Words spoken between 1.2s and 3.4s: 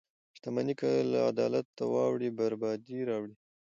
عدالته واوړي، بربادي راوړي.